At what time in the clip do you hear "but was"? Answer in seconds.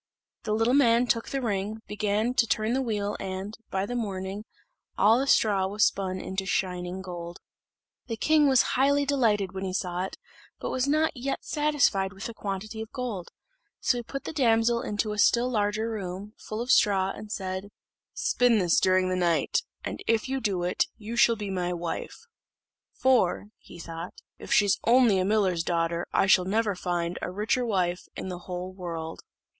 10.59-10.87